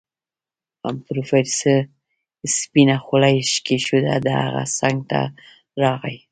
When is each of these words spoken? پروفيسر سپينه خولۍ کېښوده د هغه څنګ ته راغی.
پروفيسر 1.05 1.79
سپينه 2.57 2.95
خولۍ 3.05 3.37
کېښوده 3.65 4.15
د 4.25 4.27
هغه 4.41 4.63
څنګ 4.77 4.97
ته 5.11 5.21
راغی. 5.81 6.17